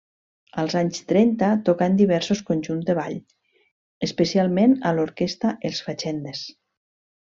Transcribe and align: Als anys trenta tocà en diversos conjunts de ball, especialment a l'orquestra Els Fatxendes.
Als 0.61 0.75
anys 0.79 1.01
trenta 1.11 1.49
tocà 1.67 1.89
en 1.91 1.99
diversos 1.99 2.41
conjunts 2.49 2.89
de 2.89 2.97
ball, 3.03 3.21
especialment 4.11 4.77
a 4.93 4.99
l'orquestra 5.01 5.57
Els 5.73 5.87
Fatxendes. 5.91 6.47